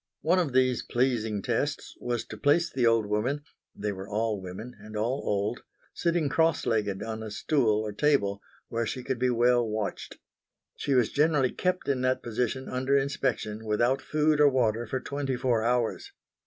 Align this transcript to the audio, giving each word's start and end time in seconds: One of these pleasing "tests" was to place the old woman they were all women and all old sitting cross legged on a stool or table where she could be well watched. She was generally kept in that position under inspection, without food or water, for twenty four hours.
One 0.21 0.39
of 0.39 0.51
these 0.51 0.81
pleasing 0.81 1.43
"tests" 1.43 1.95
was 2.01 2.25
to 2.25 2.35
place 2.35 2.73
the 2.73 2.87
old 2.87 3.05
woman 3.05 3.43
they 3.75 3.91
were 3.91 4.09
all 4.09 4.41
women 4.41 4.73
and 4.79 4.97
all 4.97 5.21
old 5.23 5.61
sitting 5.93 6.27
cross 6.27 6.65
legged 6.65 7.03
on 7.03 7.21
a 7.21 7.29
stool 7.29 7.81
or 7.81 7.91
table 7.91 8.41
where 8.67 8.87
she 8.87 9.03
could 9.03 9.19
be 9.19 9.29
well 9.29 9.63
watched. 9.63 10.17
She 10.75 10.95
was 10.95 11.11
generally 11.11 11.51
kept 11.51 11.87
in 11.87 12.01
that 12.01 12.23
position 12.23 12.67
under 12.67 12.97
inspection, 12.97 13.63
without 13.63 14.01
food 14.01 14.41
or 14.41 14.49
water, 14.49 14.87
for 14.87 14.99
twenty 14.99 15.35
four 15.35 15.61
hours. 15.63 16.11